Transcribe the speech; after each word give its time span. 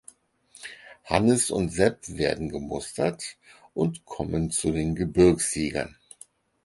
Hannes 1.03 1.51
und 1.51 1.69
Sepp 1.69 2.09
werden 2.09 2.49
gemustert 2.49 3.37
und 3.75 4.03
kommen 4.03 4.49
zu 4.49 4.71
den 4.71 4.95
Gebirgsjägern. 4.95 5.95